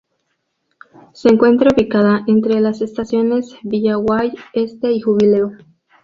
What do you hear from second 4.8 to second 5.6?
y Jubileo